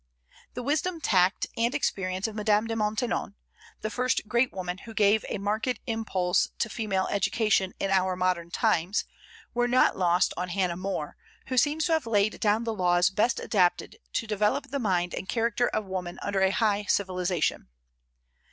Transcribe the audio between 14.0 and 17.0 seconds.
to develop the mind and character of woman under a high